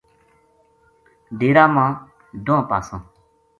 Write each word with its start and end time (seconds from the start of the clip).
ڈیرا 1.37 1.65
کا 1.75 1.85
دواں 2.45 2.63
پاساں 2.69 3.01